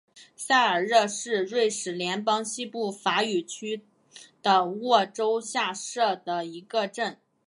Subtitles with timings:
[0.35, 3.83] 塞尔热是瑞士联邦西部法语区
[4.41, 7.19] 的沃州下设的一个镇。